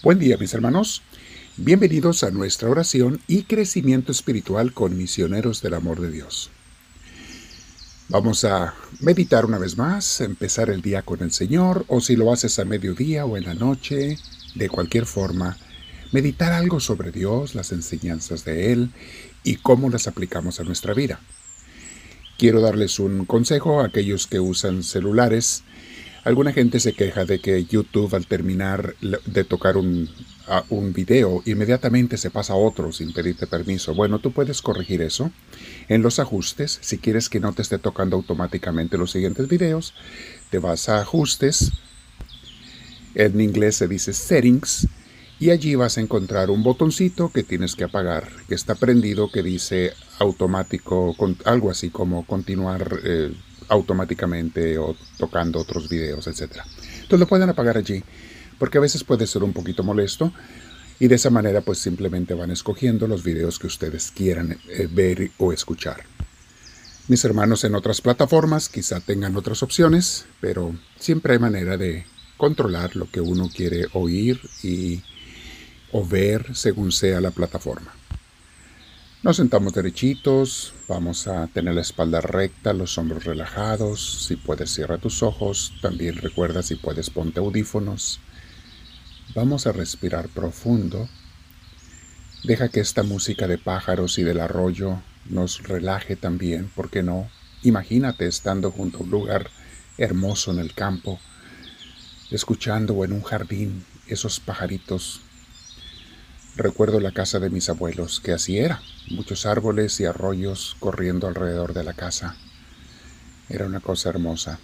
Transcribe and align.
Buen 0.00 0.20
día 0.20 0.36
mis 0.36 0.54
hermanos, 0.54 1.02
bienvenidos 1.56 2.22
a 2.22 2.30
nuestra 2.30 2.70
oración 2.70 3.20
y 3.26 3.42
crecimiento 3.42 4.12
espiritual 4.12 4.72
con 4.72 4.96
misioneros 4.96 5.60
del 5.60 5.74
amor 5.74 6.00
de 6.00 6.12
Dios. 6.12 6.50
Vamos 8.08 8.44
a 8.44 8.74
meditar 9.00 9.44
una 9.44 9.58
vez 9.58 9.76
más, 9.76 10.20
empezar 10.20 10.70
el 10.70 10.82
día 10.82 11.02
con 11.02 11.20
el 11.20 11.32
Señor, 11.32 11.84
o 11.88 12.00
si 12.00 12.14
lo 12.14 12.32
haces 12.32 12.60
a 12.60 12.64
mediodía 12.64 13.24
o 13.24 13.36
en 13.36 13.46
la 13.46 13.54
noche, 13.54 14.18
de 14.54 14.68
cualquier 14.68 15.04
forma, 15.04 15.56
meditar 16.12 16.52
algo 16.52 16.78
sobre 16.78 17.10
Dios, 17.10 17.56
las 17.56 17.72
enseñanzas 17.72 18.44
de 18.44 18.70
Él 18.70 18.92
y 19.42 19.56
cómo 19.56 19.90
las 19.90 20.06
aplicamos 20.06 20.60
a 20.60 20.64
nuestra 20.64 20.94
vida. 20.94 21.18
Quiero 22.38 22.60
darles 22.60 23.00
un 23.00 23.24
consejo 23.24 23.80
a 23.80 23.86
aquellos 23.86 24.28
que 24.28 24.38
usan 24.38 24.84
celulares 24.84 25.64
Alguna 26.28 26.52
gente 26.52 26.78
se 26.78 26.92
queja 26.92 27.24
de 27.24 27.40
que 27.40 27.64
YouTube 27.64 28.14
al 28.14 28.26
terminar 28.26 28.94
de 29.00 29.44
tocar 29.44 29.78
un, 29.78 30.10
un 30.68 30.92
video 30.92 31.42
inmediatamente 31.46 32.18
se 32.18 32.28
pasa 32.28 32.52
a 32.52 32.56
otro 32.56 32.92
sin 32.92 33.14
pedirte 33.14 33.46
permiso. 33.46 33.94
Bueno, 33.94 34.18
tú 34.18 34.30
puedes 34.32 34.60
corregir 34.60 35.00
eso 35.00 35.32
en 35.88 36.02
los 36.02 36.18
ajustes. 36.18 36.80
Si 36.82 36.98
quieres 36.98 37.30
que 37.30 37.40
no 37.40 37.54
te 37.54 37.62
esté 37.62 37.78
tocando 37.78 38.16
automáticamente 38.16 38.98
los 38.98 39.10
siguientes 39.10 39.48
videos, 39.48 39.94
te 40.50 40.58
vas 40.58 40.90
a 40.90 41.00
ajustes. 41.00 41.72
En 43.14 43.40
inglés 43.40 43.76
se 43.76 43.88
dice 43.88 44.12
settings 44.12 44.86
y 45.40 45.48
allí 45.48 45.76
vas 45.76 45.96
a 45.96 46.02
encontrar 46.02 46.50
un 46.50 46.62
botoncito 46.62 47.32
que 47.32 47.42
tienes 47.42 47.74
que 47.74 47.84
apagar, 47.84 48.28
que 48.46 48.54
está 48.54 48.74
prendido, 48.74 49.30
que 49.32 49.42
dice 49.42 49.94
automático, 50.18 51.16
algo 51.46 51.70
así 51.70 51.88
como 51.88 52.26
continuar 52.26 53.00
eh, 53.02 53.32
automáticamente 53.68 54.78
o 54.78 54.96
tocando 55.16 55.58
otros 55.58 55.88
videos, 55.88 56.26
etc. 56.26 56.62
Entonces 56.94 57.20
lo 57.20 57.26
pueden 57.26 57.48
apagar 57.48 57.76
allí, 57.76 58.02
porque 58.58 58.78
a 58.78 58.80
veces 58.80 59.04
puede 59.04 59.26
ser 59.26 59.42
un 59.42 59.52
poquito 59.52 59.82
molesto 59.82 60.32
y 61.00 61.08
de 61.08 61.14
esa 61.14 61.30
manera 61.30 61.60
pues 61.60 61.78
simplemente 61.78 62.34
van 62.34 62.50
escogiendo 62.50 63.06
los 63.06 63.22
videos 63.22 63.58
que 63.58 63.66
ustedes 63.66 64.10
quieran 64.10 64.58
eh, 64.68 64.88
ver 64.90 65.30
o 65.38 65.52
escuchar. 65.52 66.04
Mis 67.08 67.24
hermanos 67.24 67.64
en 67.64 67.74
otras 67.74 68.00
plataformas 68.00 68.68
quizá 68.68 69.00
tengan 69.00 69.36
otras 69.36 69.62
opciones, 69.62 70.26
pero 70.40 70.74
siempre 70.98 71.34
hay 71.34 71.38
manera 71.38 71.76
de 71.76 72.04
controlar 72.36 72.96
lo 72.96 73.10
que 73.10 73.20
uno 73.20 73.48
quiere 73.54 73.86
oír 73.94 74.40
y 74.62 75.02
o 75.92 76.06
ver 76.06 76.54
según 76.54 76.92
sea 76.92 77.20
la 77.20 77.30
plataforma. 77.30 77.92
Nos 79.28 79.36
sentamos 79.36 79.74
derechitos, 79.74 80.72
vamos 80.88 81.28
a 81.28 81.48
tener 81.48 81.74
la 81.74 81.82
espalda 81.82 82.22
recta, 82.22 82.72
los 82.72 82.96
hombros 82.96 83.24
relajados. 83.24 84.24
Si 84.24 84.36
puedes, 84.36 84.72
cierra 84.72 84.96
tus 84.96 85.22
ojos. 85.22 85.74
También 85.82 86.16
recuerda, 86.16 86.62
si 86.62 86.76
puedes, 86.76 87.10
ponte 87.10 87.38
audífonos. 87.38 88.20
Vamos 89.34 89.66
a 89.66 89.72
respirar 89.72 90.30
profundo. 90.30 91.10
Deja 92.42 92.70
que 92.70 92.80
esta 92.80 93.02
música 93.02 93.46
de 93.46 93.58
pájaros 93.58 94.18
y 94.18 94.22
del 94.22 94.40
arroyo 94.40 95.02
nos 95.28 95.62
relaje 95.62 96.16
también, 96.16 96.70
¿por 96.74 96.88
qué 96.88 97.02
no? 97.02 97.28
Imagínate 97.62 98.26
estando 98.26 98.70
junto 98.70 98.96
a 98.96 99.02
un 99.02 99.10
lugar 99.10 99.50
hermoso 99.98 100.52
en 100.52 100.58
el 100.58 100.72
campo, 100.72 101.20
escuchando 102.30 103.04
en 103.04 103.12
un 103.12 103.22
jardín 103.22 103.84
esos 104.06 104.40
pajaritos 104.40 105.20
Recuerdo 106.58 106.98
la 106.98 107.12
casa 107.12 107.38
de 107.38 107.50
mis 107.50 107.68
abuelos, 107.68 108.18
que 108.18 108.32
así 108.32 108.58
era, 108.58 108.82
muchos 109.10 109.46
árboles 109.46 110.00
y 110.00 110.06
arroyos 110.06 110.74
corriendo 110.80 111.28
alrededor 111.28 111.72
de 111.72 111.84
la 111.84 111.92
casa. 111.92 112.34
Era 113.48 113.64
una 113.64 113.78
cosa 113.78 114.08
hermosa. 114.08 114.58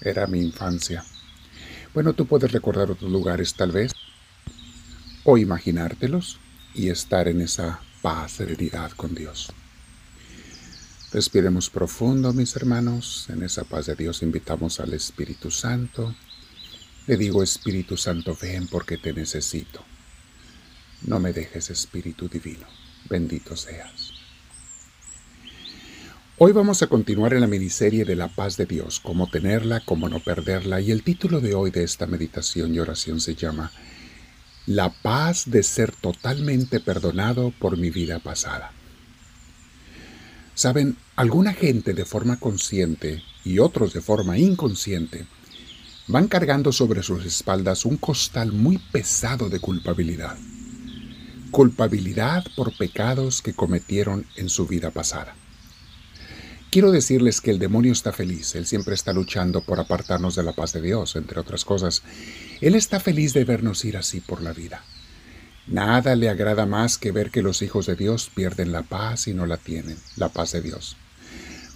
Era 0.00 0.26
mi 0.26 0.40
infancia. 0.40 1.04
Bueno, 1.92 2.14
tú 2.14 2.24
puedes 2.24 2.50
recordar 2.50 2.90
otros 2.90 3.10
lugares 3.10 3.52
tal 3.52 3.72
vez, 3.72 3.92
o 5.24 5.36
imaginártelos 5.36 6.38
y 6.74 6.88
estar 6.88 7.28
en 7.28 7.42
esa 7.42 7.80
paz, 8.00 8.32
serenidad 8.32 8.92
con 8.92 9.14
Dios. 9.14 9.52
Respiremos 11.12 11.68
profundo, 11.68 12.32
mis 12.32 12.56
hermanos. 12.56 13.26
En 13.28 13.42
esa 13.42 13.64
paz 13.64 13.84
de 13.84 13.96
Dios 13.96 14.22
invitamos 14.22 14.80
al 14.80 14.94
Espíritu 14.94 15.50
Santo. 15.50 16.14
Le 17.06 17.18
digo, 17.18 17.42
Espíritu 17.42 17.98
Santo, 17.98 18.34
ven 18.40 18.66
porque 18.66 18.96
te 18.96 19.12
necesito. 19.12 19.91
No 21.04 21.18
me 21.18 21.32
dejes, 21.32 21.68
Espíritu 21.70 22.28
Divino. 22.28 22.66
Bendito 23.10 23.56
seas. 23.56 24.12
Hoy 26.38 26.52
vamos 26.52 26.80
a 26.82 26.86
continuar 26.86 27.34
en 27.34 27.40
la 27.40 27.48
miniserie 27.48 28.04
de 28.04 28.14
la 28.14 28.28
paz 28.28 28.56
de 28.56 28.66
Dios, 28.66 29.00
cómo 29.00 29.28
tenerla, 29.28 29.82
cómo 29.84 30.08
no 30.08 30.20
perderla, 30.20 30.80
y 30.80 30.92
el 30.92 31.02
título 31.02 31.40
de 31.40 31.54
hoy 31.54 31.72
de 31.72 31.82
esta 31.82 32.06
meditación 32.06 32.74
y 32.74 32.78
oración 32.78 33.20
se 33.20 33.34
llama 33.34 33.72
La 34.66 34.90
paz 34.90 35.50
de 35.50 35.64
ser 35.64 35.92
totalmente 35.92 36.78
perdonado 36.78 37.52
por 37.58 37.76
mi 37.76 37.90
vida 37.90 38.20
pasada. 38.20 38.70
Saben, 40.54 40.96
alguna 41.16 41.52
gente 41.52 41.94
de 41.94 42.04
forma 42.04 42.38
consciente 42.38 43.22
y 43.44 43.58
otros 43.58 43.92
de 43.92 44.02
forma 44.02 44.38
inconsciente 44.38 45.26
van 46.06 46.28
cargando 46.28 46.70
sobre 46.70 47.02
sus 47.02 47.24
espaldas 47.24 47.84
un 47.84 47.96
costal 47.96 48.52
muy 48.52 48.78
pesado 48.78 49.48
de 49.48 49.58
culpabilidad 49.58 50.36
culpabilidad 51.52 52.44
por 52.56 52.76
pecados 52.76 53.42
que 53.42 53.52
cometieron 53.52 54.26
en 54.34 54.48
su 54.48 54.66
vida 54.66 54.90
pasada. 54.90 55.36
Quiero 56.70 56.90
decirles 56.90 57.42
que 57.42 57.50
el 57.50 57.58
demonio 57.58 57.92
está 57.92 58.12
feliz, 58.12 58.54
él 58.54 58.66
siempre 58.66 58.94
está 58.94 59.12
luchando 59.12 59.60
por 59.60 59.78
apartarnos 59.78 60.34
de 60.34 60.42
la 60.42 60.54
paz 60.54 60.72
de 60.72 60.80
Dios, 60.80 61.14
entre 61.14 61.38
otras 61.38 61.66
cosas. 61.66 62.02
Él 62.62 62.74
está 62.74 62.98
feliz 62.98 63.34
de 63.34 63.44
vernos 63.44 63.84
ir 63.84 63.98
así 63.98 64.20
por 64.20 64.42
la 64.42 64.54
vida. 64.54 64.82
Nada 65.66 66.16
le 66.16 66.30
agrada 66.30 66.64
más 66.64 66.96
que 66.96 67.12
ver 67.12 67.30
que 67.30 67.42
los 67.42 67.60
hijos 67.60 67.84
de 67.86 67.94
Dios 67.94 68.30
pierden 68.34 68.72
la 68.72 68.82
paz 68.82 69.28
y 69.28 69.34
no 69.34 69.44
la 69.44 69.58
tienen, 69.58 69.98
la 70.16 70.30
paz 70.30 70.52
de 70.52 70.62
Dios. 70.62 70.96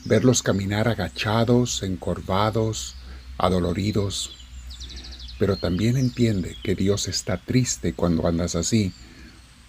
Verlos 0.07 0.43
caminar 0.43 0.89
agachados, 0.89 1.83
encorvados, 1.83 2.95
adoloridos. 3.37 4.39
Pero 5.39 5.57
también 5.57 5.99
entiende 5.99 6.57
que 6.65 6.75
Dios 6.75 7.07
está 7.07 7.37
triste 7.37 7.93
cuando 7.93 8.27
andas 8.27 8.57
así, 8.57 8.95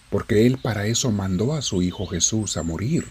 porque 0.10 0.46
Él 0.46 0.58
para 0.58 0.88
eso 0.88 1.12
mandó 1.12 1.54
a 1.54 1.62
su 1.62 1.82
Hijo 1.82 2.08
Jesús 2.08 2.58
a 2.58 2.64
morir, 2.64 3.06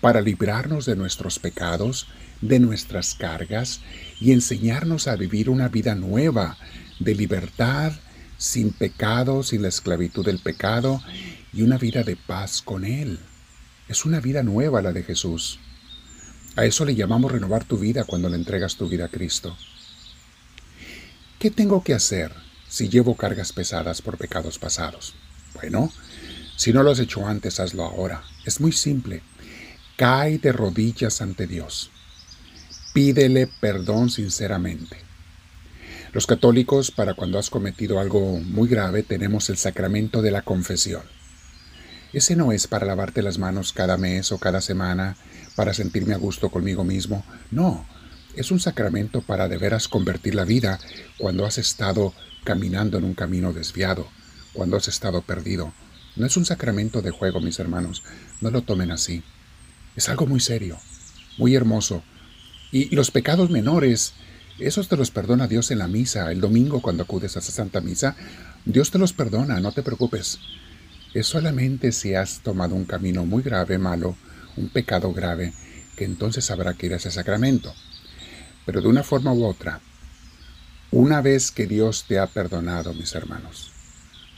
para 0.00 0.20
librarnos 0.20 0.86
de 0.86 0.96
nuestros 0.96 1.38
pecados, 1.38 2.08
de 2.40 2.58
nuestras 2.58 3.14
cargas 3.14 3.80
y 4.20 4.32
enseñarnos 4.32 5.08
a 5.08 5.16
vivir 5.16 5.50
una 5.50 5.68
vida 5.68 5.94
nueva, 5.94 6.56
de 6.98 7.14
libertad, 7.14 7.92
sin 8.38 8.70
pecado, 8.70 9.42
sin 9.42 9.62
la 9.62 9.68
esclavitud 9.68 10.24
del 10.24 10.38
pecado 10.38 11.02
y 11.52 11.62
una 11.62 11.76
vida 11.76 12.02
de 12.02 12.16
paz 12.16 12.62
con 12.62 12.84
Él. 12.84 13.18
Es 13.88 14.04
una 14.04 14.20
vida 14.20 14.42
nueva 14.42 14.80
la 14.82 14.92
de 14.92 15.02
Jesús. 15.02 15.58
A 16.56 16.64
eso 16.64 16.84
le 16.84 16.94
llamamos 16.94 17.30
renovar 17.30 17.64
tu 17.64 17.78
vida 17.78 18.04
cuando 18.04 18.28
le 18.28 18.36
entregas 18.36 18.76
tu 18.76 18.88
vida 18.88 19.06
a 19.06 19.08
Cristo. 19.08 19.56
¿Qué 21.38 21.50
tengo 21.50 21.82
que 21.82 21.94
hacer 21.94 22.32
si 22.68 22.88
llevo 22.88 23.16
cargas 23.16 23.52
pesadas 23.52 24.02
por 24.02 24.16
pecados 24.16 24.58
pasados? 24.58 25.14
Bueno, 25.54 25.92
si 26.56 26.72
no 26.72 26.82
lo 26.82 26.90
has 26.90 26.98
hecho 26.98 27.26
antes, 27.26 27.58
hazlo 27.58 27.84
ahora. 27.84 28.22
Es 28.44 28.60
muy 28.60 28.72
simple. 28.72 29.22
Cae 29.96 30.38
de 30.38 30.52
rodillas 30.52 31.22
ante 31.22 31.46
Dios. 31.46 31.90
Pídele 32.92 33.46
perdón 33.46 34.10
sinceramente. 34.10 34.98
Los 36.12 36.26
católicos, 36.26 36.90
para 36.90 37.14
cuando 37.14 37.38
has 37.38 37.48
cometido 37.48 37.98
algo 37.98 38.40
muy 38.40 38.68
grave, 38.68 39.02
tenemos 39.02 39.48
el 39.48 39.56
sacramento 39.56 40.22
de 40.22 40.32
la 40.32 40.42
confesión. 40.42 41.02
Ese 42.12 42.36
no 42.36 42.52
es 42.52 42.66
para 42.66 42.86
lavarte 42.86 43.22
las 43.22 43.38
manos 43.38 43.72
cada 43.72 43.96
mes 43.96 44.32
o 44.32 44.38
cada 44.38 44.60
semana, 44.60 45.16
para 45.56 45.72
sentirme 45.72 46.14
a 46.14 46.18
gusto 46.18 46.50
conmigo 46.50 46.84
mismo. 46.84 47.24
No, 47.50 47.86
es 48.36 48.50
un 48.50 48.60
sacramento 48.60 49.22
para 49.22 49.48
de 49.48 49.56
veras 49.56 49.88
convertir 49.88 50.34
la 50.34 50.44
vida 50.44 50.78
cuando 51.16 51.46
has 51.46 51.58
estado 51.58 52.12
caminando 52.44 52.98
en 52.98 53.04
un 53.04 53.14
camino 53.14 53.52
desviado 53.52 54.08
cuando 54.52 54.76
has 54.76 54.88
estado 54.88 55.22
perdido. 55.22 55.72
No 56.16 56.26
es 56.26 56.36
un 56.36 56.44
sacramento 56.44 57.02
de 57.02 57.10
juego, 57.10 57.40
mis 57.40 57.58
hermanos. 57.58 58.02
No 58.40 58.50
lo 58.50 58.62
tomen 58.62 58.90
así. 58.90 59.22
Es 59.96 60.08
algo 60.08 60.26
muy 60.26 60.40
serio, 60.40 60.78
muy 61.38 61.54
hermoso. 61.54 62.02
Y, 62.72 62.94
los 62.94 63.10
pecados 63.10 63.50
menores, 63.50 64.14
esos 64.58 64.88
te 64.88 64.96
los 64.96 65.10
perdona 65.10 65.48
Dios 65.48 65.70
en 65.70 65.78
la 65.78 65.88
misa. 65.88 66.30
El 66.30 66.40
domingo 66.40 66.80
cuando 66.82 67.04
acudes 67.04 67.36
a 67.36 67.40
esa 67.40 67.52
santa 67.52 67.80
misa, 67.80 68.16
Dios 68.64 68.90
te 68.90 68.98
los 68.98 69.12
perdona, 69.12 69.60
no 69.60 69.72
te 69.72 69.82
preocupes. 69.82 70.38
Es 71.14 71.26
solamente 71.26 71.92
si 71.92 72.14
has 72.14 72.40
tomado 72.40 72.74
un 72.74 72.84
camino 72.84 73.24
muy 73.24 73.42
grave, 73.42 73.78
malo, 73.78 74.16
un 74.56 74.68
pecado 74.68 75.12
grave, 75.12 75.52
que 75.96 76.04
entonces 76.04 76.50
habrá 76.50 76.74
que 76.74 76.86
ir 76.86 76.94
a 76.94 76.96
ese 76.96 77.10
sacramento. 77.10 77.74
Pero 78.66 78.80
de 78.80 78.88
una 78.88 79.02
forma 79.02 79.32
u 79.32 79.44
otra, 79.44 79.80
una 80.92 81.20
vez 81.20 81.50
que 81.50 81.66
Dios 81.66 82.04
te 82.06 82.18
ha 82.18 82.26
perdonado, 82.26 82.94
mis 82.94 83.14
hermanos, 83.14 83.72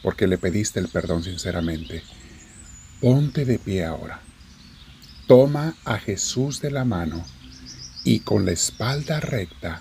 porque 0.02 0.26
le 0.26 0.38
pediste 0.38 0.80
el 0.80 0.88
perdón 0.88 1.22
sinceramente. 1.22 2.02
Ponte 3.00 3.44
de 3.44 3.58
pie 3.58 3.84
ahora. 3.84 4.20
Toma 5.26 5.76
a 5.84 5.98
Jesús 5.98 6.60
de 6.60 6.70
la 6.70 6.84
mano 6.84 7.24
y 8.04 8.20
con 8.20 8.44
la 8.44 8.52
espalda 8.52 9.20
recta, 9.20 9.80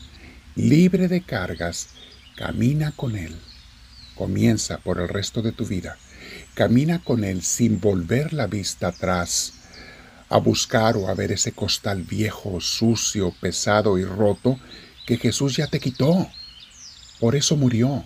libre 0.55 1.07
de 1.07 1.21
cargas, 1.21 1.89
camina 2.35 2.91
con 2.91 3.15
Él. 3.15 3.35
Comienza 4.15 4.77
por 4.77 4.99
el 4.99 5.07
resto 5.09 5.41
de 5.41 5.51
tu 5.51 5.65
vida. 5.65 5.97
Camina 6.53 7.03
con 7.03 7.23
Él 7.23 7.41
sin 7.41 7.79
volver 7.79 8.33
la 8.33 8.47
vista 8.47 8.89
atrás, 8.89 9.53
a 10.29 10.37
buscar 10.37 10.95
o 10.95 11.07
a 11.07 11.15
ver 11.15 11.31
ese 11.31 11.51
costal 11.51 12.03
viejo, 12.03 12.61
sucio, 12.61 13.33
pesado 13.41 13.97
y 13.97 14.05
roto 14.05 14.59
que 15.05 15.17
Jesús 15.17 15.57
ya 15.57 15.67
te 15.67 15.79
quitó. 15.79 16.29
Por 17.19 17.35
eso 17.35 17.57
murió. 17.57 18.05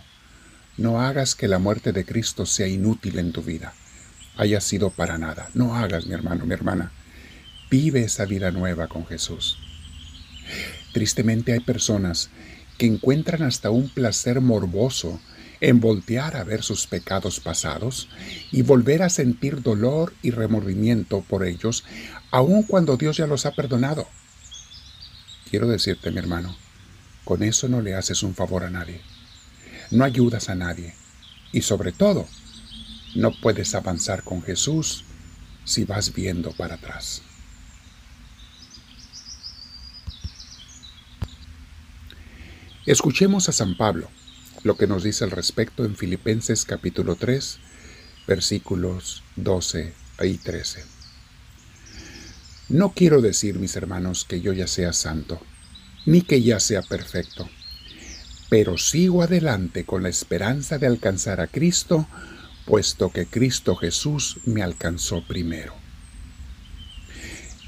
No 0.78 1.02
hagas 1.02 1.36
que 1.36 1.48
la 1.48 1.60
muerte 1.60 1.94
de 1.94 2.06
Cristo 2.06 2.46
sea 2.46 2.68
inútil 2.68 3.20
en 3.20 3.32
tu 3.32 3.42
vida, 3.42 3.74
haya 4.36 4.60
sido 4.60 4.90
para 4.90 5.18
nada. 5.18 5.50
No 5.54 5.76
hagas, 5.76 6.06
mi 6.06 6.14
hermano, 6.14 6.46
mi 6.46 6.54
hermana. 6.54 6.92
Vive 7.72 8.02
esa 8.02 8.26
vida 8.26 8.52
nueva 8.52 8.88
con 8.88 9.06
Jesús. 9.06 9.58
Tristemente 10.94 11.54
hay 11.54 11.62
personas 11.62 12.30
que 12.78 12.86
encuentran 12.86 13.44
hasta 13.44 13.70
un 13.70 13.90
placer 13.90 14.42
morboso 14.42 15.20
en 15.62 15.80
voltear 15.80 16.36
a 16.36 16.44
ver 16.44 16.62
sus 16.62 16.88
pecados 16.88 17.40
pasados 17.40 18.10
y 18.52 18.62
volver 18.62 19.02
a 19.02 19.10
sentir 19.10 19.62
dolor 19.62 20.14
y 20.22 20.32
remordimiento 20.32 21.22
por 21.22 21.46
ellos, 21.46 21.86
aun 22.32 22.64
cuando 22.64 22.98
Dios 22.98 23.18
ya 23.18 23.28
los 23.28 23.46
ha 23.46 23.52
perdonado. 23.52 24.08
Quiero 25.50 25.68
decirte, 25.68 26.12
mi 26.12 26.18
hermano, 26.18 26.56
con 27.24 27.44
eso 27.44 27.70
no 27.70 27.82
le 27.82 27.96
haces 27.96 28.24
un 28.24 28.36
favor 28.36 28.64
a 28.64 28.70
nadie, 28.70 29.02
no 29.92 30.04
ayudas 30.04 30.50
a 30.50 30.56
nadie 30.56 30.96
y 31.52 31.62
sobre 31.62 31.92
todo, 31.92 32.28
no 33.16 33.32
puedes 33.40 33.76
avanzar 33.76 34.24
con 34.24 34.42
Jesús 34.44 35.06
si 35.64 35.86
vas 35.86 36.14
viendo 36.14 36.52
para 36.52 36.76
atrás. 36.76 37.22
Escuchemos 42.86 43.50
a 43.50 43.52
San 43.52 43.78
Pablo 43.78 44.10
lo 44.64 44.78
que 44.78 44.88
nos 44.88 45.04
dice 45.04 45.24
al 45.24 45.32
respecto 45.32 45.86
en 45.86 45.96
Filipenses 45.96 46.66
capítulo 46.66 47.16
3, 47.16 47.60
versículos 48.28 49.24
12 49.36 49.94
y 50.24 50.38
13. 50.38 50.84
No 52.70 52.92
quiero 52.94 53.22
decir, 53.22 53.60
mis 53.60 53.76
hermanos, 53.76 54.26
que 54.26 54.42
yo 54.42 54.54
ya 54.54 54.68
sea 54.68 54.92
santo, 54.92 55.40
ni 56.06 56.22
que 56.22 56.42
ya 56.42 56.60
sea 56.60 56.82
perfecto, 56.82 57.48
pero 58.50 58.78
sigo 58.78 59.24
adelante 59.24 59.86
con 59.86 60.04
la 60.04 60.10
esperanza 60.10 60.78
de 60.78 60.88
alcanzar 60.88 61.42
a 61.42 61.48
Cristo, 61.48 62.08
puesto 62.66 63.12
que 63.12 63.26
Cristo 63.26 63.76
Jesús 63.76 64.38
me 64.46 64.62
alcanzó 64.62 65.24
primero. 65.26 65.74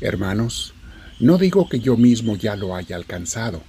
Hermanos, 0.01 0.74
no 1.19 1.38
digo 1.38 1.68
que 1.68 1.79
yo 1.79 1.97
mismo 1.97 2.35
ya 2.35 2.56
lo 2.56 2.75
haya 2.75 2.95
alcanzado, 2.95 3.63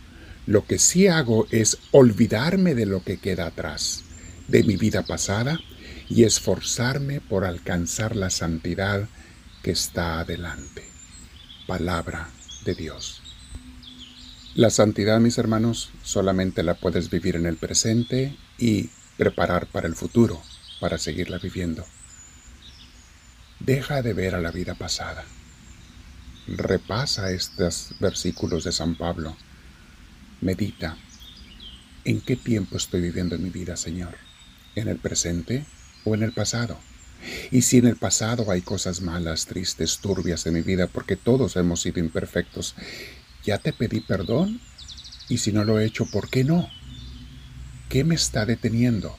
lo 0.47 0.67
que 0.67 0.79
sí 0.79 1.07
hago 1.07 1.47
es 1.51 1.79
olvidarme 1.91 2.75
de 2.75 2.87
lo 2.87 3.03
que 3.03 3.19
queda 3.19 3.47
atrás, 3.47 4.05
de 4.49 4.65
mi 4.65 4.77
vida 4.77 5.03
pasada, 5.03 5.61
y 6.09 6.25
esforzarme 6.25 7.21
por 7.21 7.45
alcanzar 7.45 8.17
la 8.17 8.31
santidad 8.31 9.09
que 9.63 9.71
está 9.71 10.21
adelante. 10.21 10.85
Palabra 11.67 12.31
de 12.65 12.75
Dios. 12.75 13.28
La 14.59 14.71
santidad, 14.71 15.21
mis 15.21 15.39
hermanos, 15.39 15.91
solamente 16.03 16.65
la 16.65 16.75
puedes 16.75 17.11
vivir 17.11 17.37
en 17.37 17.47
el 17.47 17.59
presente 17.59 18.37
y 18.59 18.91
preparar 19.17 19.69
para 19.69 19.87
el 19.87 19.95
futuro, 19.95 20.43
para 20.81 20.99
seguirla 20.99 21.39
viviendo. 21.39 21.87
Deja 23.61 24.03
de 24.03 24.15
ver 24.15 24.35
a 24.35 24.41
la 24.41 24.51
vida 24.51 24.75
pasada. 24.75 25.25
Repasa 26.49 27.31
estos 27.31 27.95
versículos 28.01 28.65
de 28.65 28.73
San 28.73 28.97
Pablo 28.97 29.37
Medita. 30.41 30.97
¿En 32.05 32.21
qué 32.21 32.35
tiempo 32.35 32.79
estoy 32.79 33.01
viviendo 33.01 33.37
en 33.37 33.45
mi 33.45 33.51
vida, 33.51 33.77
Señor? 33.77 34.17
¿En 34.75 34.89
el 34.89 34.99
presente 34.99 35.67
o 36.03 36.17
en 36.17 36.25
el 36.25 36.33
pasado? 36.33 36.81
Y 37.53 37.63
si 37.63 37.79
en 37.79 37.87
el 37.87 37.95
pasado 37.97 38.51
hay 38.51 38.63
cosas 38.63 39.03
malas, 39.03 39.47
tristes, 39.47 39.99
turbias 39.99 40.47
en 40.47 40.55
mi 40.55 40.63
vida, 40.63 40.89
porque 40.89 41.15
todos 41.15 41.55
hemos 41.55 41.81
sido 41.81 42.01
imperfectos, 42.01 42.75
¿ya 43.49 43.57
te 43.57 43.73
pedí 43.73 44.01
perdón? 44.01 44.61
Y 45.31 45.39
si 45.39 45.53
no 45.53 45.65
lo 45.65 45.81
he 45.81 45.87
hecho, 45.87 46.05
¿por 46.05 46.29
qué 46.29 46.45
no? 46.45 46.69
¿Qué 47.89 48.05
me 48.05 48.15
está 48.15 48.45
deteniendo? 48.45 49.17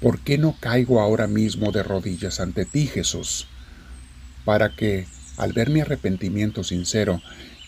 ¿Por 0.00 0.20
qué 0.20 0.38
no 0.38 0.56
caigo 0.60 1.00
ahora 1.00 1.26
mismo 1.26 1.72
de 1.72 1.82
rodillas 1.82 2.38
ante 2.38 2.64
ti, 2.66 2.86
Jesús? 2.86 3.48
Para 4.44 4.76
que, 4.76 5.08
al 5.38 5.52
ver 5.52 5.70
mi 5.70 5.80
arrepentimiento 5.80 6.62
sincero, 6.62 7.20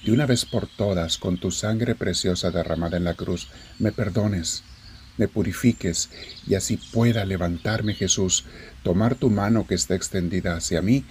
de 0.05 0.13
una 0.13 0.27
vez 0.27 0.45
por 0.45 0.69
todas, 0.69 1.19
con 1.19 1.39
tu 1.39 1.51
sangre 1.51 1.97
preciosa 1.97 2.53
derramada 2.53 2.97
en 2.97 3.03
la 3.03 3.15
cruz, 3.15 3.49
me 3.81 3.91
perdones, 3.91 4.63
me 5.17 5.27
purifiques 5.27 6.09
y 6.47 6.55
así 6.55 6.77
pueda 6.77 7.25
levantarme 7.25 7.95
Jesús, 7.95 8.45
tomar 8.85 9.17
tu 9.17 9.29
mano 9.29 9.67
que 9.67 9.75
está 9.75 9.97
extendida 9.97 10.55
hacia 10.55 10.83
mí 10.83 11.05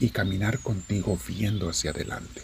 y 0.00 0.08
caminar 0.08 0.58
contigo 0.58 1.16
viendo 1.28 1.68
hacia 1.68 1.92
adelante, 1.92 2.42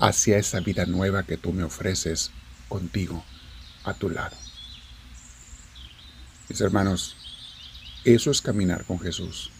hacia 0.00 0.38
esa 0.38 0.60
vida 0.60 0.86
nueva 0.86 1.24
que 1.24 1.36
tú 1.36 1.52
me 1.52 1.62
ofreces 1.62 2.30
contigo 2.68 3.22
a 3.84 3.94
tu 3.94 4.10
lado. 4.10 4.36
Mis 6.48 6.60
hermanos, 6.60 7.16
eso 8.04 8.30
es 8.30 8.40
caminar 8.40 8.84
con 8.86 8.98
Jesús, 8.98 9.50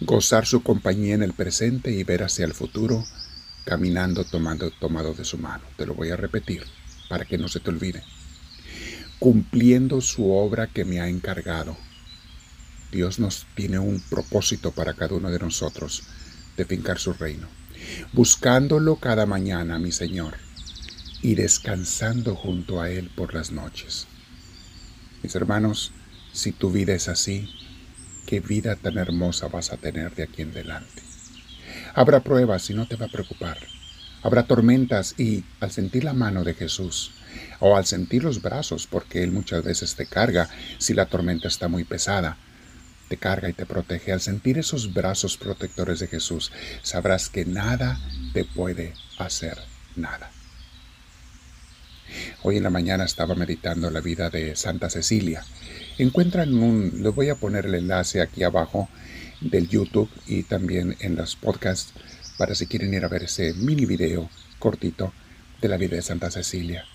gozar 0.00 0.44
su 0.44 0.62
compañía 0.62 1.14
en 1.14 1.22
el 1.22 1.32
presente 1.32 1.92
y 1.92 2.02
ver 2.04 2.24
hacia 2.24 2.44
el 2.44 2.52
futuro 2.52 3.04
caminando 3.64 4.24
tomando, 4.24 4.70
tomado 4.72 5.14
de 5.14 5.24
su 5.24 5.38
mano. 5.38 5.64
Te 5.76 5.86
lo 5.86 5.94
voy 5.94 6.10
a 6.10 6.16
repetir 6.16 6.64
para 7.08 7.24
que 7.24 7.38
no 7.38 7.48
se 7.48 7.60
te 7.60 7.70
olvide. 7.70 8.02
Cumpliendo 9.18 10.00
su 10.00 10.32
obra 10.32 10.66
que 10.66 10.84
me 10.84 11.00
ha 11.00 11.08
encargado. 11.08 11.76
Dios 12.90 13.20
nos 13.20 13.46
tiene 13.54 13.78
un 13.78 14.00
propósito 14.00 14.72
para 14.72 14.94
cada 14.94 15.14
uno 15.14 15.30
de 15.30 15.38
nosotros 15.38 16.02
de 16.56 16.64
fincar 16.64 16.98
su 16.98 17.12
reino. 17.12 17.61
Buscándolo 18.12 18.96
cada 18.96 19.26
mañana, 19.26 19.78
mi 19.78 19.92
Señor, 19.92 20.34
y 21.22 21.34
descansando 21.34 22.34
junto 22.34 22.80
a 22.80 22.90
Él 22.90 23.10
por 23.14 23.34
las 23.34 23.52
noches. 23.52 24.06
Mis 25.22 25.34
hermanos, 25.34 25.92
si 26.32 26.52
tu 26.52 26.70
vida 26.70 26.94
es 26.94 27.08
así, 27.08 27.48
qué 28.26 28.40
vida 28.40 28.76
tan 28.76 28.98
hermosa 28.98 29.48
vas 29.48 29.72
a 29.72 29.76
tener 29.76 30.14
de 30.14 30.24
aquí 30.24 30.42
en 30.42 30.50
adelante. 30.50 31.02
Habrá 31.94 32.20
pruebas 32.20 32.68
y 32.70 32.74
no 32.74 32.86
te 32.86 32.96
va 32.96 33.06
a 33.06 33.10
preocupar. 33.10 33.58
Habrá 34.22 34.44
tormentas 34.44 35.14
y 35.18 35.44
al 35.60 35.72
sentir 35.72 36.04
la 36.04 36.12
mano 36.12 36.44
de 36.44 36.54
Jesús 36.54 37.12
o 37.60 37.76
al 37.76 37.86
sentir 37.86 38.24
los 38.24 38.40
brazos, 38.40 38.86
porque 38.86 39.22
Él 39.22 39.32
muchas 39.32 39.64
veces 39.64 39.94
te 39.94 40.06
carga 40.06 40.48
si 40.78 40.94
la 40.94 41.06
tormenta 41.06 41.48
está 41.48 41.68
muy 41.68 41.84
pesada, 41.84 42.36
te 43.12 43.18
carga 43.18 43.50
y 43.50 43.52
te 43.52 43.66
protege. 43.66 44.10
Al 44.10 44.22
sentir 44.22 44.56
esos 44.56 44.94
brazos 44.94 45.36
protectores 45.36 45.98
de 45.98 46.06
Jesús, 46.06 46.50
sabrás 46.82 47.28
que 47.28 47.44
nada 47.44 48.00
te 48.32 48.46
puede 48.46 48.94
hacer 49.18 49.58
nada. 49.96 50.30
Hoy 52.42 52.56
en 52.56 52.62
la 52.62 52.70
mañana 52.70 53.04
estaba 53.04 53.34
meditando 53.34 53.90
la 53.90 54.00
vida 54.00 54.30
de 54.30 54.56
Santa 54.56 54.88
Cecilia. 54.88 55.44
Encuentran 55.98 56.54
un, 56.54 57.02
les 57.02 57.14
voy 57.14 57.28
a 57.28 57.34
poner 57.34 57.66
el 57.66 57.74
enlace 57.74 58.22
aquí 58.22 58.44
abajo 58.44 58.88
del 59.42 59.68
YouTube 59.68 60.08
y 60.26 60.44
también 60.44 60.96
en 61.00 61.14
los 61.14 61.36
podcasts 61.36 61.92
para 62.38 62.54
si 62.54 62.66
quieren 62.66 62.94
ir 62.94 63.04
a 63.04 63.08
ver 63.08 63.24
ese 63.24 63.52
mini 63.52 63.84
video 63.84 64.30
cortito 64.58 65.12
de 65.60 65.68
la 65.68 65.76
vida 65.76 65.96
de 65.96 66.02
Santa 66.02 66.30
Cecilia, 66.30 66.86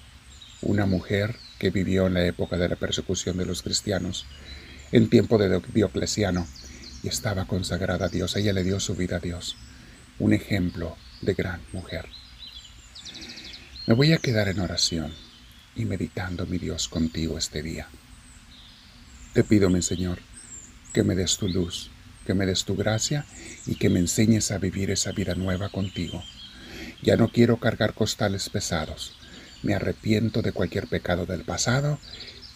una 0.64 0.88
mujer 0.88 1.36
que 1.60 1.70
vivió 1.70 2.08
en 2.08 2.16
la 2.16 2.26
época 2.26 2.58
de 2.58 2.70
la 2.70 2.76
persecución 2.76 3.38
de 3.38 3.46
los 3.46 3.62
cristianos, 3.62 4.26
en 4.92 5.10
tiempo 5.10 5.38
de 5.38 5.62
Diocleciano, 5.74 6.48
y 7.04 7.10
estaba 7.10 7.46
consagrada 7.46 8.06
a 8.06 8.10
Dios. 8.10 8.36
Ella 8.36 8.54
le 8.54 8.64
dio 8.64 8.80
su 8.80 8.96
vida 8.96 9.18
a 9.18 9.20
Dios, 9.20 9.56
un 10.20 10.34
ejemplo 10.34 10.98
de 11.22 11.34
gran 11.34 11.62
mujer. 11.74 12.06
Me 13.86 13.94
voy 13.94 14.14
a 14.14 14.18
quedar 14.18 14.50
en 14.50 14.60
oración 14.60 15.14
y 15.76 15.86
meditando, 15.86 16.46
mi 16.46 16.58
Dios, 16.58 16.88
contigo 16.88 17.38
este 17.38 17.62
día. 17.62 17.88
Te 19.34 19.44
pido, 19.44 19.70
mi 19.70 19.82
Señor, 19.82 20.20
que 20.94 21.04
me 21.04 21.16
des 21.16 21.38
tu 21.38 21.48
luz, 21.48 21.92
que 22.26 22.34
me 22.34 22.46
des 22.46 22.66
tu 22.66 22.76
gracia 22.76 23.26
y 23.66 23.76
que 23.76 23.90
me 23.90 24.00
enseñes 24.00 24.52
a 24.52 24.58
vivir 24.58 24.92
esa 24.92 25.12
vida 25.12 25.36
nueva 25.36 25.70
contigo. 25.70 26.24
Ya 27.02 27.16
no 27.16 27.30
quiero 27.30 27.58
cargar 27.58 27.94
costales 27.94 28.50
pesados. 28.50 29.16
Me 29.64 29.76
arrepiento 29.76 30.42
de 30.42 30.52
cualquier 30.52 30.88
pecado 30.88 31.26
del 31.26 31.44
pasado 31.44 32.00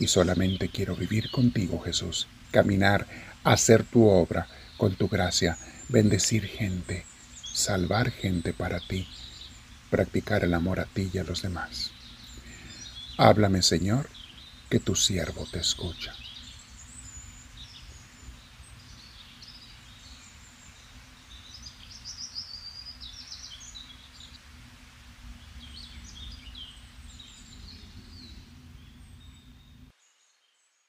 y 0.01 0.07
solamente 0.07 0.67
quiero 0.69 0.95
vivir 0.95 1.29
contigo, 1.29 1.79
Jesús. 1.79 2.27
Caminar, 2.49 3.05
hacer 3.43 3.83
tu 3.83 4.07
obra 4.07 4.47
con 4.75 4.95
tu 4.95 5.07
gracia, 5.07 5.59
bendecir 5.89 6.47
gente, 6.47 7.05
salvar 7.53 8.09
gente 8.09 8.51
para 8.51 8.79
ti, 8.79 9.07
practicar 9.91 10.43
el 10.43 10.55
amor 10.55 10.79
a 10.79 10.85
ti 10.85 11.11
y 11.13 11.19
a 11.19 11.23
los 11.23 11.43
demás. 11.43 11.91
Háblame, 13.19 13.61
Señor, 13.61 14.09
que 14.71 14.79
tu 14.79 14.95
siervo 14.95 15.45
te 15.51 15.59
escucha. 15.59 16.15